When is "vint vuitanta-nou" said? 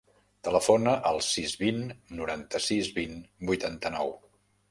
2.97-4.13